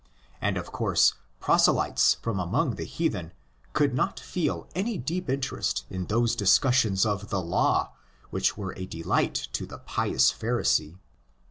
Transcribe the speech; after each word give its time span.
And, 0.41 0.57
of 0.57 0.71
course, 0.71 1.13
proselytes 1.39 2.15
from 2.23 2.39
among 2.39 2.73
the 2.73 2.85
heathen 2.85 3.33
could 3.73 3.93
not 3.93 4.19
feel 4.19 4.67
any 4.73 4.97
deep 4.97 5.29
interest 5.29 5.85
in 5.91 6.07
those 6.07 6.35
discussions 6.35 7.05
of 7.05 7.29
the 7.29 7.39
law 7.39 7.91
which 8.31 8.57
were 8.57 8.73
a 8.75 8.87
delight 8.87 9.35
to 9.53 9.67
the 9.67 9.77
pious 9.77 10.33
Pharisee. 10.33 10.97